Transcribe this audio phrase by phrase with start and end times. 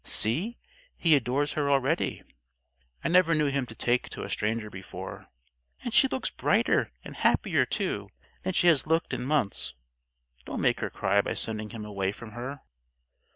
[0.03, 0.57] See,
[0.97, 2.23] he adores her already.
[3.03, 5.27] I never knew him to take to a stranger before.
[5.83, 8.09] And she looks brighter and happier, too,
[8.41, 9.75] than she has looked in months.
[10.43, 12.61] Don't make her cry by sending him away from her."